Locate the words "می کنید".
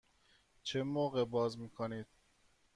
1.59-2.07